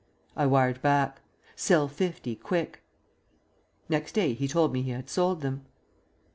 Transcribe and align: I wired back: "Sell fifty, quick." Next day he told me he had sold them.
I 0.35 0.47
wired 0.47 0.81
back: 0.81 1.21
"Sell 1.55 1.87
fifty, 1.87 2.35
quick." 2.35 2.81
Next 3.87 4.13
day 4.13 4.33
he 4.33 4.47
told 4.47 4.73
me 4.73 4.81
he 4.81 4.89
had 4.89 5.11
sold 5.11 5.41
them. 5.41 5.67